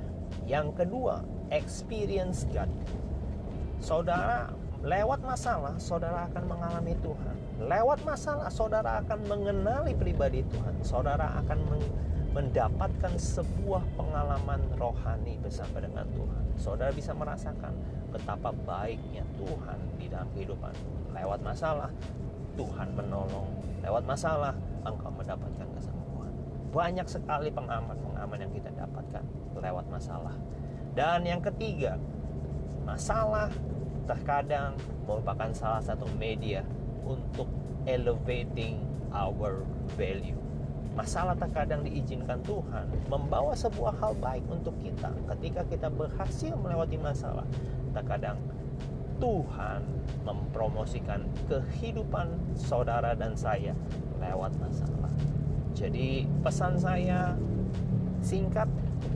Yang 0.49 0.85
kedua, 0.85 1.25
experience 1.53 2.49
God. 2.53 2.69
Saudara 3.79 4.51
lewat 4.83 5.23
masalah, 5.23 5.77
saudara 5.79 6.27
akan 6.33 6.45
mengalami 6.49 6.95
Tuhan. 7.05 7.37
Lewat 7.59 8.01
masalah, 8.07 8.49
saudara 8.49 9.03
akan 9.05 9.19
mengenali 9.29 9.93
pribadi 9.95 10.43
Tuhan. 10.47 10.75
Saudara 10.83 11.39
akan 11.45 11.59
mendapatkan 12.33 13.19
sebuah 13.19 13.83
pengalaman 13.99 14.63
rohani 14.79 15.41
bersama 15.43 15.83
dengan 15.83 16.07
Tuhan. 16.15 16.45
Saudara 16.55 16.95
bisa 16.95 17.11
merasakan 17.17 17.75
betapa 18.15 18.55
baiknya 18.65 19.27
Tuhan 19.37 19.79
di 19.99 20.07
dalam 20.07 20.29
kehidupan. 20.37 20.75
Lewat 21.13 21.41
masalah, 21.43 21.91
Tuhan 22.55 22.95
menolong. 22.95 23.49
Lewat 23.83 24.05
masalah, 24.07 24.55
engkau 24.87 25.11
mendapatkan 25.11 25.67
kesembuhan. 25.75 25.98
Banyak 26.69 27.09
sekali 27.09 27.49
pengaman-pengaman 27.49 28.39
yang 28.45 28.53
kita 28.53 28.71
dapatkan 28.77 29.25
lewat 29.59 29.87
masalah. 29.89 30.37
Dan 30.93 31.25
yang 31.25 31.41
ketiga, 31.41 31.97
masalah 32.85 33.49
terkadang 34.09 34.77
merupakan 35.05 35.53
salah 35.53 35.81
satu 35.85 36.09
media 36.17 36.65
untuk 37.05 37.49
elevating 37.85 38.81
our 39.13 39.65
value. 39.97 40.37
Masalah 40.97 41.39
terkadang 41.39 41.87
diizinkan 41.87 42.43
Tuhan 42.43 42.91
membawa 43.07 43.55
sebuah 43.55 44.03
hal 44.03 44.19
baik 44.19 44.45
untuk 44.51 44.75
kita. 44.83 45.15
Ketika 45.31 45.63
kita 45.71 45.89
berhasil 45.89 46.53
melewati 46.59 46.99
masalah, 46.99 47.47
terkadang 47.95 48.37
Tuhan 49.23 49.83
mempromosikan 50.27 51.23
kehidupan 51.47 52.35
saudara 52.59 53.15
dan 53.15 53.39
saya 53.39 53.75
lewat 54.19 54.55
masalah. 54.59 55.11
Jadi 55.79 56.27
pesan 56.43 56.75
saya 56.75 57.39
singkat 58.19 58.67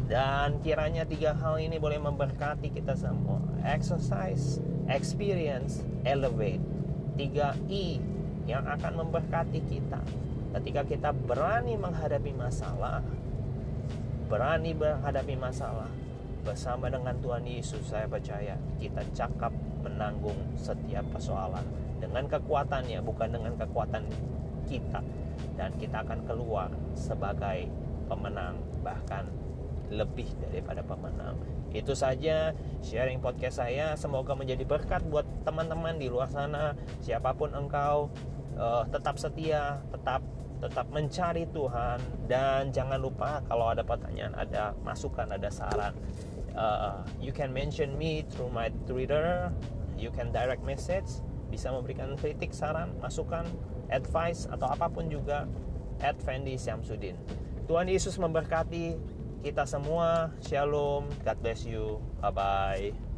dan 0.07 0.63
kiranya 0.63 1.03
tiga 1.03 1.35
hal 1.35 1.59
ini 1.59 1.75
boleh 1.83 1.99
memberkati 1.99 2.71
kita 2.71 2.95
semua. 2.95 3.43
Exercise, 3.67 4.63
experience, 4.87 5.83
elevate. 6.07 6.63
Tiga 7.19 7.59
I 7.67 7.99
yang 8.47 8.63
akan 8.63 9.03
memberkati 9.03 9.59
kita 9.67 9.99
ketika 10.55 10.87
kita 10.87 11.11
berani 11.11 11.75
menghadapi 11.75 12.31
masalah, 12.31 13.03
berani 14.31 14.71
menghadapi 14.71 15.35
masalah 15.35 15.91
bersama 16.47 16.87
dengan 16.87 17.19
Tuhan 17.19 17.43
Yesus. 17.43 17.91
Saya 17.91 18.07
percaya 18.07 18.55
kita 18.79 19.03
cakap 19.11 19.51
menanggung 19.83 20.39
setiap 20.55 21.03
persoalan 21.11 21.67
dengan 21.99 22.31
kekuatannya, 22.31 23.03
bukan 23.03 23.29
dengan 23.35 23.59
kekuatan 23.59 24.07
kita 24.71 25.03
dan 25.55 25.75
kita 25.77 26.03
akan 26.03 26.25
keluar 26.25 26.69
sebagai 26.97 27.69
pemenang 28.09 28.61
bahkan 28.83 29.29
lebih 29.93 30.29
daripada 30.41 30.81
pemenang. 30.81 31.37
Itu 31.73 31.93
saja 31.93 32.57
sharing 32.81 33.21
podcast 33.21 33.61
saya. 33.61 33.93
Semoga 33.97 34.33
menjadi 34.33 34.65
berkat 34.65 35.05
buat 35.09 35.25
teman-teman 35.45 36.01
di 36.01 36.09
luar 36.09 36.29
sana. 36.33 36.73
Siapa 37.05 37.37
pun 37.37 37.53
engkau, 37.53 38.09
uh, 38.57 38.85
tetap 38.89 39.21
setia, 39.21 39.81
tetap 39.93 40.25
tetap 40.63 40.87
mencari 40.95 41.43
Tuhan 41.51 41.99
dan 42.31 42.71
jangan 42.71 43.03
lupa 43.03 43.43
kalau 43.51 43.75
ada 43.75 43.83
pertanyaan, 43.83 44.31
ada 44.39 44.71
masukan, 44.87 45.27
ada 45.27 45.51
saran, 45.51 45.91
uh, 46.55 47.03
you 47.19 47.35
can 47.35 47.51
mention 47.51 47.99
me 47.99 48.23
through 48.31 48.47
my 48.55 48.71
Twitter. 48.87 49.51
You 49.99 50.15
can 50.15 50.31
direct 50.35 50.63
message, 50.67 51.23
bisa 51.53 51.69
memberikan 51.69 52.17
kritik, 52.17 52.57
saran, 52.57 52.97
masukan 53.05 53.45
advice 53.93 54.49
atau 54.49 54.73
apa 54.73 54.89
pun 54.89 55.13
juga 55.13 55.45
at 56.01 56.17
Fendi 56.25 56.57
Syamsuddin. 56.57 57.15
Tuhan 57.69 57.93
Yesus 57.93 58.17
memberkati 58.17 58.97
kita 59.45 59.69
semua. 59.69 60.33
Shalom. 60.41 61.13
God 61.21 61.39
bless 61.45 61.69
you. 61.69 62.01
Bye 62.25 62.33
bye. 62.33 63.12